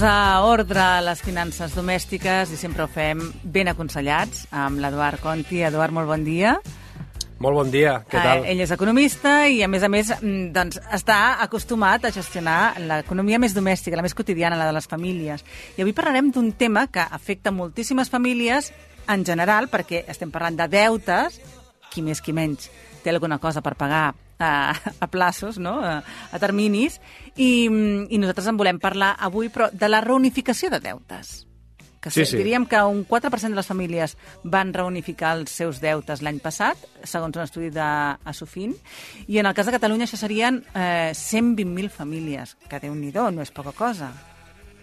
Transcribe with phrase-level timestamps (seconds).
[0.00, 5.58] posar ordre a les finances domèstiques i sempre ho fem ben aconsellats amb l'Eduard Conti.
[5.60, 6.54] Eduard, molt bon dia.
[7.44, 8.46] Molt bon dia, què tal?
[8.46, 12.80] Eh, ell és economista i, a més a més, mm, doncs, està acostumat a gestionar
[12.80, 15.44] l'economia més domèstica, la més quotidiana, la de les famílies.
[15.76, 18.72] I avui parlarem d'un tema que afecta moltíssimes famílies
[19.06, 21.42] en general, perquè estem parlant de deutes,
[21.92, 22.70] qui més qui menys
[23.04, 25.78] té alguna cosa per pagar a, a plaços, no?
[25.84, 26.98] a, a terminis,
[27.36, 31.44] i, i nosaltres en volem parlar avui però de la reunificació de deutes.
[32.00, 36.22] Que Sí, sí, diríem que un 4% de les famílies van reunificar els seus deutes
[36.24, 37.88] l'any passat, segons un estudi de
[38.24, 38.72] Asofin,
[39.28, 43.44] i en el cas de Catalunya això serien eh, 120.000 famílies, que déu nhi no
[43.44, 44.08] és poca cosa.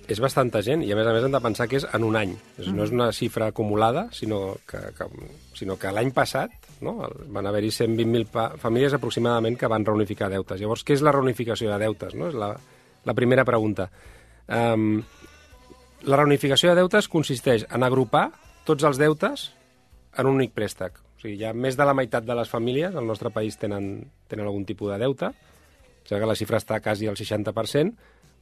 [0.08, 2.16] És bastanta gent i, a més a més, hem de pensar que és en un
[2.16, 2.38] any.
[2.56, 5.10] És, No és una xifra acumulada, sinó que, que,
[5.58, 6.96] sinó que l'any passat no,
[7.34, 10.60] van haver-hi 120.000 pa- famílies aproximadament que van reunificar deutes.
[10.62, 12.16] Llavors, què és la reunificació de deutes?
[12.16, 12.30] No?
[12.32, 12.52] És la,
[13.06, 13.90] la primera pregunta.
[14.48, 15.02] Um,
[16.08, 18.30] la reunificació de deutes consisteix en agrupar
[18.68, 19.50] tots els deutes
[20.18, 21.00] en un únic préstec.
[21.18, 24.46] O sigui, ja més de la meitat de les famílies al nostre país tenen, tenen
[24.46, 25.32] algun tipus de deute,
[26.06, 27.96] sigui que la xifra està quasi al 60%,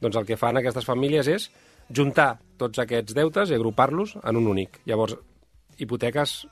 [0.04, 1.48] doncs el que fan aquestes famílies és
[1.88, 4.80] juntar tots aquests deutes i agrupar-los en un únic.
[4.84, 5.16] Llavors,
[5.80, 6.42] hipoteques,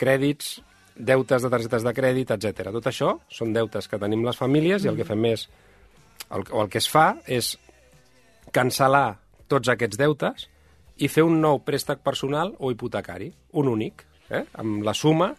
[0.00, 0.58] crèdits,
[1.06, 2.70] deutes de targetes de crèdit, etc.
[2.74, 5.46] Tot això són deutes que tenim les famílies i el que fem és,
[6.30, 7.54] el, o el que es fa és
[8.54, 9.18] cancel·lar
[9.50, 10.46] tots aquests deutes
[11.00, 14.44] i fer un nou préstec personal o hipotecari, un únic, eh?
[14.60, 15.32] amb la suma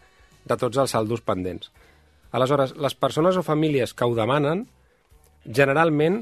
[0.45, 1.70] de tots els saldos pendents.
[2.31, 4.66] Aleshores, les persones o famílies que ho demanen
[5.46, 6.22] generalment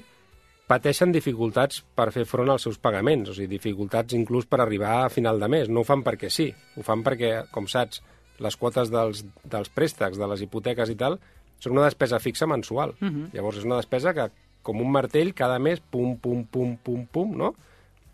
[0.69, 5.09] pateixen dificultats per fer front als seus pagaments, o sigui, dificultats inclús per arribar a
[5.09, 5.69] final de mes.
[5.69, 8.03] No ho fan perquè sí, ho fan perquè, com saps,
[8.39, 11.19] les quotes dels, dels préstecs, de les hipoteques i tal,
[11.59, 12.95] són una despesa fixa mensual.
[13.01, 13.29] Uh -huh.
[13.33, 14.29] Llavors és una despesa que,
[14.61, 17.55] com un martell, cada mes, pum, pum, pum, pum, pum, no?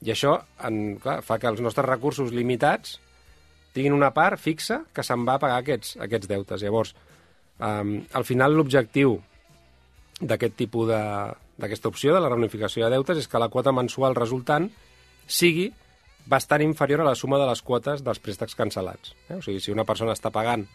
[0.01, 2.99] I això en, clar, fa que els nostres recursos limitats
[3.73, 6.61] tinguin una part fixa que se'n va a pagar aquests, aquests deutes.
[6.61, 6.95] Llavors,
[7.59, 9.21] um, al final l'objectiu
[10.21, 11.01] d'aquest tipus de
[11.57, 14.67] d'aquesta opció de la reunificació de deutes és que la quota mensual resultant
[15.25, 15.69] sigui
[16.25, 19.13] bastant inferior a la suma de les quotes dels préstecs cancel·lats.
[19.29, 19.37] Eh?
[19.37, 20.65] O sigui, si una persona està pagant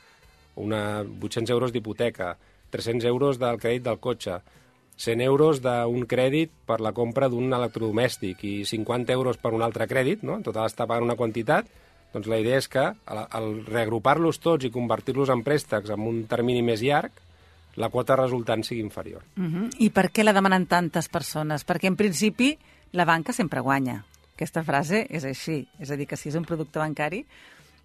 [0.60, 2.36] una 800 euros d'hipoteca,
[2.70, 4.40] 300 euros del crèdit del cotxe,
[5.00, 9.88] 100 euros d'un crèdit per la compra d'un electrodomèstic i 50 euros per un altre
[9.88, 10.36] crèdit, no?
[10.36, 11.66] en total està pagant una quantitat,
[12.12, 16.62] doncs la idea és que al, reagrupar-los tots i convertir-los en préstecs amb un termini
[16.66, 17.14] més llarg,
[17.80, 19.22] la quota resultant sigui inferior.
[19.38, 19.66] Uh -huh.
[19.78, 21.64] I per què la demanen tantes persones?
[21.64, 22.58] Perquè, en principi,
[22.92, 24.04] la banca sempre guanya.
[24.40, 25.58] Aquesta frase és així.
[25.76, 27.18] És a dir, que si és un producte bancari,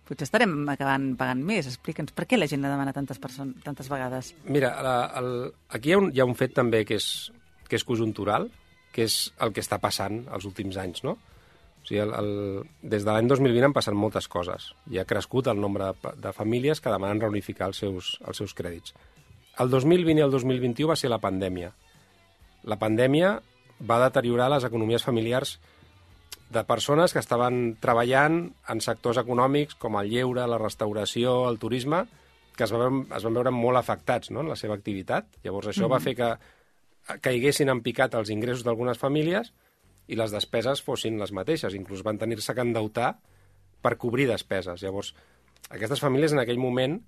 [0.07, 1.67] potser estarem acabant pagant més.
[1.67, 4.31] Explica'ns, per què la gent la demana tantes, persones, tantes vegades?
[4.47, 5.31] Mira, la, el,
[5.75, 7.09] aquí hi ha, un, hi ha un fet també que és,
[7.67, 8.47] que és conjuntural,
[8.95, 11.17] que és el que està passant els últims anys, no?
[11.17, 12.31] O sigui, el, el,
[12.95, 16.31] des de l'any 2020 han passat moltes coses i ha crescut el nombre de, de
[16.33, 18.95] famílies que demanen reunificar els seus, els seus crèdits.
[19.59, 21.75] El 2020 i el 2021 va ser la pandèmia.
[22.63, 23.35] La pandèmia
[23.83, 25.57] va deteriorar les economies familiars
[26.49, 32.05] de persones que estaven treballant en sectors econòmics com el lleure, la restauració, el turisme,
[32.55, 35.27] que es van, es van veure molt afectats no?, en la seva activitat.
[35.43, 35.91] Llavors això mm -hmm.
[35.91, 39.53] va fer que caiguessin en picat els ingressos d'algunes famílies
[40.07, 41.73] i les despeses fossin les mateixes.
[41.73, 43.19] Inclús van tenir-se que endeutar
[43.81, 44.81] per cobrir despeses.
[44.81, 45.13] Llavors,
[45.69, 47.01] aquestes famílies en aquell moment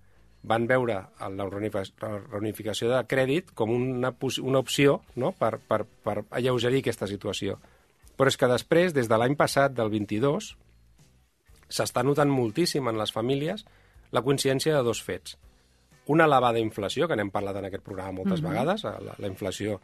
[0.44, 5.32] van veure la reunific- la reunificació de crèdit com una, una opció no?
[5.32, 7.60] per, per, per alleugerir aquesta situació.
[8.18, 10.54] Però és que després, des de l'any passat, del 22,
[11.70, 13.66] s'està notant moltíssim en les famílies
[14.16, 15.38] la coincidència de dos fets.
[16.08, 19.78] Una elevada inflació, que n'hem parlat en aquest programa moltes vegades, la, la inflació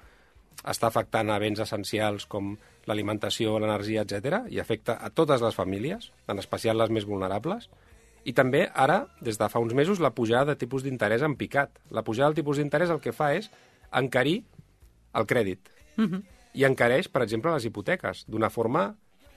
[0.63, 2.53] està afectant a béns essencials com
[2.87, 7.67] l'alimentació, l'energia, etc i afecta a totes les famílies, en especial les més vulnerables,
[8.23, 11.73] i també ara, des de fa uns mesos, la pujada de tipus d'interès en picat.
[11.91, 13.49] La pujada del tipus d'interès el que fa és
[13.91, 14.43] encarir
[15.13, 15.73] el crèdit.
[16.53, 18.91] I encareix, per exemple, les hipoteques d'una forma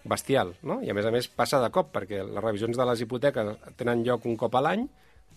[0.07, 0.81] bestial, no?
[0.85, 4.05] I a més a més passa de cop, perquè les revisions de les hipoteques tenen
[4.07, 4.85] lloc un cop a l'any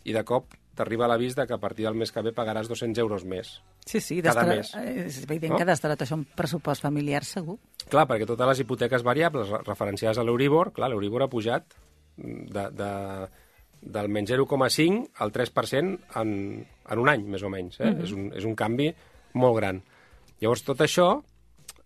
[0.06, 3.02] i de cop t'arriba l'avís de que a partir del mes que ve pagaràs 200
[3.02, 3.50] euros més.
[3.86, 4.70] Sí, sí, Cada mes.
[4.76, 5.58] eh, És evident No?
[5.58, 7.58] que d'estar això un pressupost familiar, segur.
[7.90, 11.74] Clar, perquè totes les hipoteques variables re- referenciades a l'Euribor, clar, l'Euribor ha pujat
[12.16, 12.92] de, de,
[13.82, 17.80] del menys 0,5 al 3% en, en un any, més o menys.
[17.82, 17.92] Eh?
[18.04, 18.94] és, un, és un canvi
[19.34, 19.82] molt gran.
[20.40, 21.24] Llavors, tot això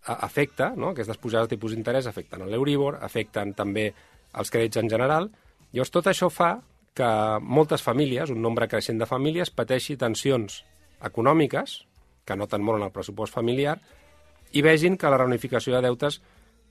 [0.04, 0.92] afecta, no?
[0.92, 3.88] aquestes pujades de tipus d'interès afecten l'Euribor, afecten també
[4.34, 5.30] els crèdits en general.
[5.72, 6.58] Llavors, tot això fa
[6.94, 7.08] que
[7.42, 10.62] moltes famílies, un nombre creixent de famílies, pateixi tensions
[11.04, 11.80] econòmiques,
[12.24, 13.78] que noten molt en el pressupost familiar,
[14.54, 16.20] i vegin que la reunificació de deutes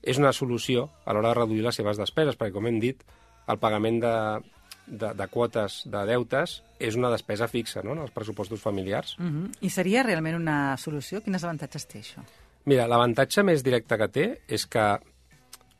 [0.02, 3.02] és una solució a l'hora de reduir les seves despeses, perquè, com hem dit,
[3.48, 4.14] el pagament de,
[4.86, 7.92] de, de quotes de deutes és una despesa fixa no?
[7.92, 9.18] en els pressupostos familiars.
[9.18, 9.50] Uh -huh.
[9.60, 11.20] I seria realment una solució?
[11.20, 12.24] Quins avantatges té això?
[12.64, 14.84] Mira, l'avantatge més directe que té és que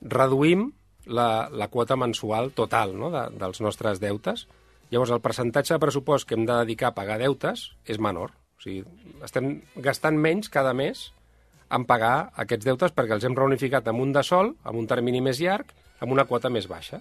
[0.04, 0.68] reduïm
[1.06, 3.10] la, la quota mensual total no?
[3.12, 4.46] de, dels nostres deutes.
[4.92, 8.34] Llavors, el percentatge de pressupost que hem de dedicar a pagar deutes és menor.
[8.58, 8.84] O sigui,
[9.24, 11.08] estem gastant menys cada mes
[11.74, 15.24] en pagar aquests deutes perquè els hem reunificat amb un de sol, amb un termini
[15.24, 15.72] més llarg,
[16.04, 17.00] amb una quota més baixa.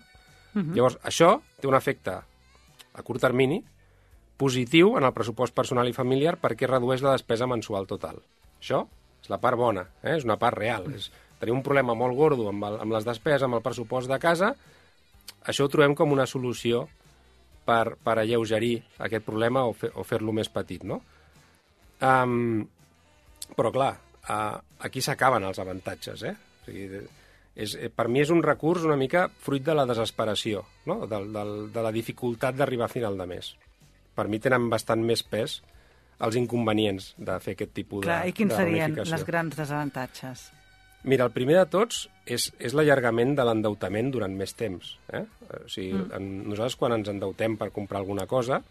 [0.54, 0.76] Uh -huh.
[0.76, 2.22] Llavors, això té un efecte
[2.94, 3.64] a curt termini
[4.38, 8.22] positiu en el pressupost personal i familiar perquè redueix la despesa mensual total.
[8.60, 8.88] Això
[9.24, 10.18] és la part bona, eh?
[10.18, 10.90] és una part real.
[10.94, 11.10] És,
[11.40, 14.54] tenim un problema molt gordo amb, el, amb les despeses, amb el pressupost de casa,
[15.48, 16.86] això ho trobem com una solució
[17.68, 18.76] per, per alleugerir
[19.08, 21.02] aquest problema o, fer, o fer-lo més petit, no?
[22.04, 22.64] Um,
[23.56, 23.92] però, clar,
[24.28, 26.34] uh, aquí s'acaben els avantatges, eh?
[26.36, 27.04] O sigui,
[27.56, 31.04] és, eh, per mi és un recurs una mica fruit de la desesperació, no?
[31.08, 31.44] de, de,
[31.76, 33.54] de la dificultat d'arribar a final de mes.
[34.16, 35.60] Per mi tenen bastant més pes
[36.24, 40.52] els inconvenients de fer aquest tipus Clar, de I quins serien les grans desavantatges?
[41.04, 44.94] Mira, el primer de tots és, és l'allargament de l'endeutament durant més temps.
[45.12, 45.26] Eh?
[45.60, 46.14] O sigui, mm.
[46.16, 48.62] en, nosaltres quan ens endeutem per comprar alguna cosa,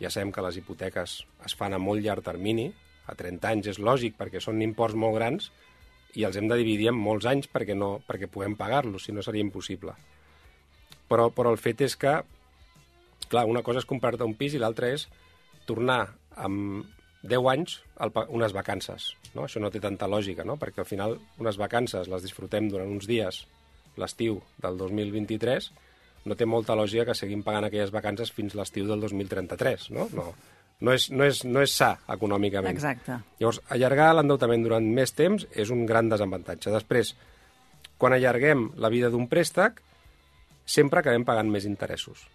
[0.00, 2.70] ja sabem que les hipoteques es fan a molt llarg termini,
[3.06, 5.50] a 30 anys és lògic perquè són imports molt grans,
[6.16, 9.24] i els hem de dividir en molts anys perquè, no, perquè puguem pagar-los, si no
[9.24, 9.92] seria impossible.
[11.10, 12.16] Però, però el fet és que,
[13.28, 15.06] clar, una cosa és comprar-te un pis i l'altra és
[15.68, 16.06] tornar
[16.36, 16.86] amb
[17.26, 19.10] 10 anys al, unes vacances.
[19.34, 19.46] No?
[19.46, 20.56] Això no té tanta lògica, no?
[20.60, 23.44] perquè al final unes vacances les disfrutem durant uns dies
[23.96, 25.70] l'estiu del 2023,
[26.26, 30.08] no té molta lògica que seguim pagant aquelles vacances fins l'estiu del 2033, no?
[30.12, 30.26] No,
[30.84, 32.74] no és, no és, no és sa econòmicament.
[32.76, 33.20] Exacte.
[33.40, 36.74] Llavors, allargar l'endeutament durant més temps és un gran desavantatge.
[36.74, 37.14] Després,
[37.96, 39.80] quan allarguem la vida d'un préstec,
[40.66, 42.26] sempre acabem pagant més interessos.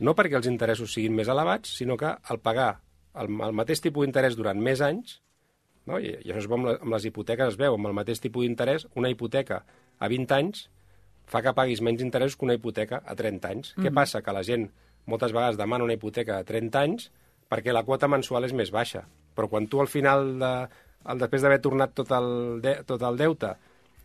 [0.00, 2.74] No perquè els interessos siguin més elevats, sinó que al pagar
[3.18, 5.18] el, el mateix tipus d'interès durant més anys,
[5.88, 5.98] no?
[5.98, 8.22] I, i això es veu amb, la, amb les hipoteques, es veu, amb el mateix
[8.22, 9.62] tipus d'interès, una hipoteca
[9.98, 10.68] a 20 anys
[11.30, 13.72] fa que paguis menys interessos que una hipoteca a 30 anys.
[13.76, 13.86] Mm.
[13.86, 14.22] Què passa?
[14.26, 14.68] Que la gent
[15.10, 17.10] moltes vegades demana una hipoteca a 30 anys
[17.50, 19.04] perquè la quota mensual és més baixa.
[19.34, 20.52] Però quan tu al final, de,
[21.06, 22.30] el, després d'haver tornat tot el,
[22.62, 23.54] de, tot el deute,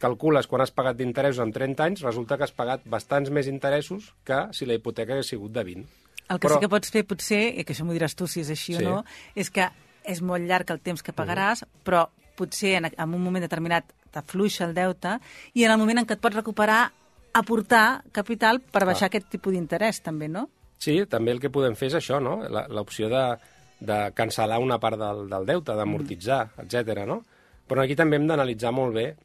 [0.02, 4.14] calcules quan has pagat d'interessos en 30 anys, resulta que has pagat bastants més interessos
[4.28, 5.88] que si la hipoteca hagués sigut de 20.
[6.26, 6.58] El que Però...
[6.58, 8.82] sí que pots fer, potser, i que això m'ho diràs tu si és així sí.
[8.82, 9.00] o no,
[9.38, 9.70] és que
[10.06, 11.84] és molt llarg el temps que pagaràs, uh -huh.
[11.86, 15.20] però potser en, en un moment determinat t'afluixa el deute
[15.54, 16.92] i en el moment en què et pots recuperar
[17.34, 19.12] aportar capital per baixar ah.
[19.12, 20.50] aquest tipus d'interès, també, no?
[20.80, 22.40] Sí, també el que podem fer és això, no?
[22.70, 23.38] L'opció de,
[23.80, 26.66] de cancel·lar una part del, del deute, d'amortitzar, mm.
[26.66, 27.06] etc.
[27.06, 27.24] no?
[27.68, 29.16] Però aquí també hem d'analitzar molt bé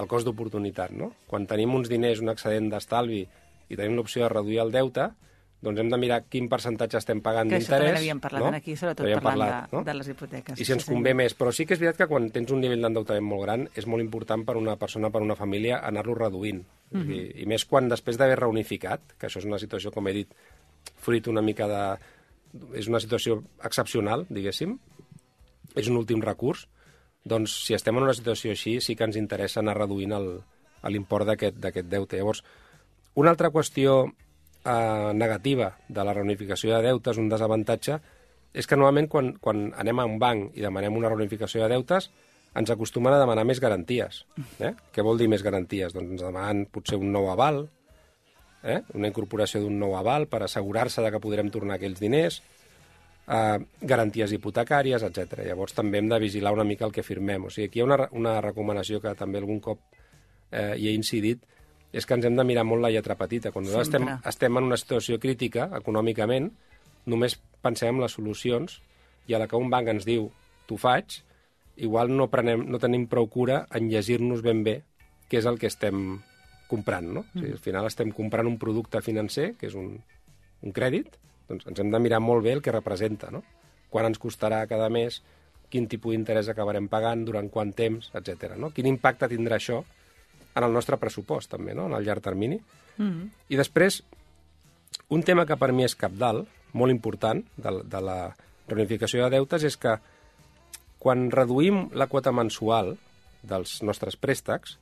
[0.00, 1.12] el cost d'oportunitat, no?
[1.30, 5.10] Quan tenim uns diners, un excedent d'estalvi i tenim l'opció de reduir el deute,
[5.64, 7.68] doncs hem de mirar quin percentatge estem pagant d'interès.
[7.68, 8.50] Que això també n'havíem parlat no?
[8.58, 9.82] aquí, sobretot parlant parlat, de, no?
[9.86, 10.60] de les hipoteques.
[10.60, 11.18] I si ens sí, convé sí.
[11.22, 11.36] més.
[11.38, 14.04] Però sí que és veritat que quan tens un nivell d'endeutament molt gran és molt
[14.04, 16.60] important per una persona, per una família, anar-lo reduint.
[16.90, 17.14] Mm -hmm.
[17.16, 20.34] I, I més quan després d'haver reunificat, que això és una situació, com he dit,
[20.96, 21.82] fruit una mica de...
[22.74, 24.78] És una situació excepcional, diguéssim.
[25.74, 26.68] És un últim recurs.
[27.24, 31.88] Doncs, si estem en una situació així, sí que ens interessa anar reduint l'import d'aquest
[31.88, 32.18] deute.
[32.20, 32.42] Llavors,
[33.16, 37.98] una altra qüestió eh, negativa de la reunificació de deutes, un desavantatge,
[38.54, 42.10] és que normalment quan, quan anem a un banc i demanem una reunificació de deutes,
[42.54, 44.22] ens acostumen a demanar més garanties.
[44.62, 44.74] Eh?
[44.94, 45.94] Què vol dir més garanties?
[45.94, 47.64] Doncs ens demanen potser un nou aval,
[48.62, 48.80] eh?
[48.94, 52.40] una incorporació d'un nou aval per assegurar-se de que podrem tornar aquells diners,
[53.28, 55.42] eh, garanties hipotecàries, etc.
[55.46, 57.48] Llavors també hem de vigilar una mica el que firmem.
[57.48, 59.80] O sigui, aquí hi ha una, una recomanació que també algun cop
[60.50, 61.42] eh, hi he incidit,
[61.94, 63.52] és que ens hem de mirar molt la lletra petita.
[63.54, 66.50] Quan nosaltres estem, estem en una situació crítica econòmicament,
[67.10, 68.80] només pensem en les solucions
[69.28, 70.28] i a la que un banc ens diu
[70.68, 71.20] t'ho faig,
[71.76, 74.80] igual no, prenem, no tenim prou cura en llegir-nos ben bé
[75.30, 76.18] què és el que estem
[76.70, 77.24] comprant, no?
[77.24, 77.36] Mm.
[77.36, 79.94] O sigui, al final estem comprant un producte financer, que és un,
[80.64, 83.42] un crèdit, doncs ens hem de mirar molt bé el que representa, no?
[83.92, 85.20] Quan ens costarà cada mes,
[85.70, 88.54] quin tipus d'interès acabarem pagant, durant quant temps, etc.
[88.60, 88.70] No?
[88.74, 89.80] Quin impacte tindrà això
[90.54, 91.88] en el nostre pressupost, també, no?
[91.90, 92.60] en el llarg termini.
[92.96, 93.30] Mm.
[93.50, 94.02] I després,
[95.14, 98.18] un tema que per mi és capdalt, molt important, de, de la
[98.68, 99.96] reunificació de deutes, és que
[101.02, 102.94] quan reduïm la quota mensual
[103.44, 104.78] dels nostres préstecs,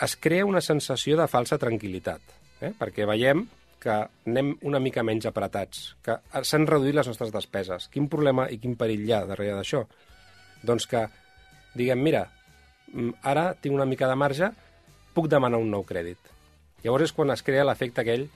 [0.00, 2.20] es crea una sensació de falsa tranquil·litat,
[2.66, 2.72] eh?
[2.76, 3.46] perquè veiem
[3.80, 3.96] que
[4.28, 7.88] anem una mica menys apretats, que s'han reduït les nostres despeses.
[7.92, 9.84] Quin problema i quin perill hi ha darrere d'això?
[10.66, 11.06] Doncs que
[11.74, 12.26] diguem, mira,
[12.92, 14.50] mm, ara tinc una mica de marge
[15.14, 16.18] puc demanar un nou crèdit.
[16.84, 18.28] Llavors és quan es crea l'efecte aquell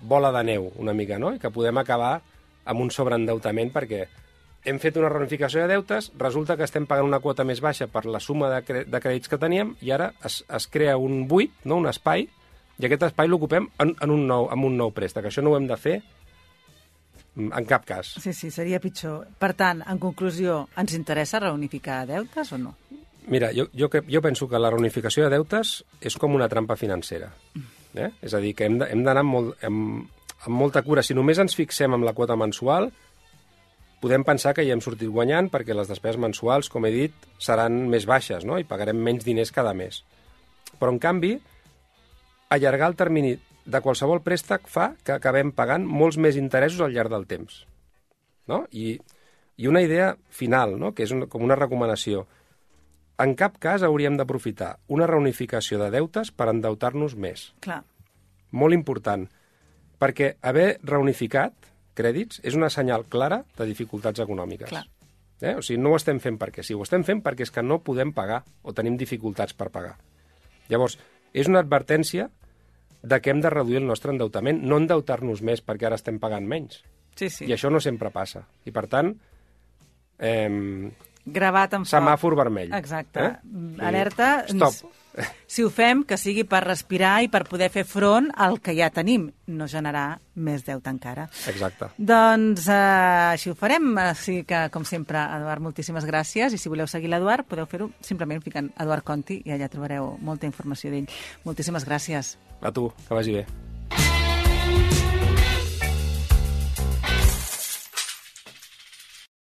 [0.00, 1.32] bola de neu, una mica, no?
[1.34, 2.20] I que podem acabar
[2.64, 4.06] amb un sobreendeutament perquè
[4.68, 8.04] hem fet una reunificació de deutes, resulta que estem pagant una quota més baixa per
[8.06, 11.78] la suma de, de crèdits que teníem i ara es, es crea un buit, no?
[11.80, 12.28] un espai,
[12.78, 15.26] i aquest espai l'ocupem en, en, un nou, en un nou préstec.
[15.26, 15.96] Això no ho hem de fer
[17.38, 18.14] en cap cas.
[18.22, 19.26] Sí, sí, seria pitjor.
[19.38, 22.74] Per tant, en conclusió, ens interessa reunificar deutes o no?
[23.28, 27.28] Mira, jo, jo, jo penso que la reunificació de deutes és com una trampa financera.
[27.94, 28.08] Eh?
[28.22, 30.06] És a dir, que hem d'anar amb, molt, amb,
[30.46, 31.04] amb molta cura.
[31.04, 32.88] Si només ens fixem en la quota mensual,
[34.00, 37.84] podem pensar que hi hem sortit guanyant perquè les despeses mensuals, com he dit, seran
[37.90, 38.58] més baixes no?
[38.58, 40.02] i pagarem menys diners cada mes.
[40.78, 41.36] Però, en canvi,
[42.48, 43.36] allargar el termini
[43.68, 47.62] de qualsevol préstec fa que acabem pagant molts més interessos al llarg del temps.
[48.48, 48.64] No?
[48.72, 48.96] I,
[49.60, 50.94] I una idea final, no?
[50.96, 52.24] que és una, com una recomanació.
[53.20, 57.50] En cap cas hauríem d'aprofitar una reunificació de deutes per endeutar-nos més.
[57.60, 57.82] Clar.
[58.56, 59.26] Molt important,
[60.00, 64.70] perquè haver reunificat crèdits és una senyal clara de dificultats econòmiques.
[64.70, 64.86] Clar.
[65.42, 65.54] Eh?
[65.58, 67.82] O sigui, no ho estem fent perquè sí, ho estem fent perquè és que no
[67.84, 69.98] podem pagar o tenim dificultats per pagar.
[70.70, 70.96] Llavors,
[71.36, 72.30] és una advertència
[73.02, 76.46] de que hem de reduir el nostre endeutament, no endeutar-nos més perquè ara estem pagant
[76.48, 76.82] menys.
[77.18, 77.46] Sí, sí.
[77.48, 78.44] I això no sempre passa.
[78.64, 79.12] I, per tant,
[80.18, 80.90] eh,
[81.32, 81.92] Gravat en foc.
[81.96, 82.72] semàfor vermell.
[82.74, 83.20] Exacte.
[83.20, 83.84] Eh?
[83.88, 84.44] Alerta.
[84.48, 84.94] Stop.
[85.50, 88.86] Si ho fem, que sigui per respirar i per poder fer front al que ja
[88.94, 91.24] tenim, no generar més deute encara.
[91.50, 91.88] Exacte.
[91.98, 93.88] Doncs eh, així ho farem.
[93.98, 96.54] Així que, com sempre, Eduard, moltíssimes gràcies.
[96.54, 100.46] I si voleu seguir l'Eduard, podeu fer-ho simplement ficant Eduard Conti i allà trobareu molta
[100.46, 101.08] informació d'ell.
[101.48, 102.36] Moltíssimes gràcies.
[102.60, 103.67] A tu, que vagi bé.